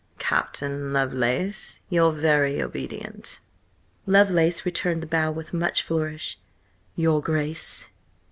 Captain 0.17 0.91
Lovelace, 0.91 1.79
your 1.91 2.11
very 2.11 2.59
obedient!" 2.59 3.39
Lovelace 4.07 4.65
returned 4.65 5.03
the 5.03 5.05
bow 5.05 5.29
with 5.29 5.53
much 5.53 5.83
flourish. 5.83 6.39
"Your 6.95 7.21
Grace!" 7.21 7.91